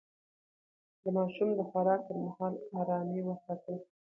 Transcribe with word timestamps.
د 1.01 1.03
ماشوم 1.17 1.49
د 1.55 1.59
خوراک 1.69 2.01
پر 2.07 2.15
مهال 2.25 2.53
ارامي 2.79 3.19
وساتئ. 3.23 3.77